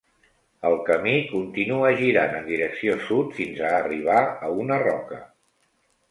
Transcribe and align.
El 0.67 0.75
camí 0.85 1.11
continua 1.33 1.91
girant 1.99 2.33
en 2.39 2.47
direcció 2.47 2.95
sud, 3.09 3.29
fins 3.41 3.61
a 3.67 3.73
arribar 3.81 4.17
a 4.49 4.49
una 4.63 4.79
roca. 4.85 5.21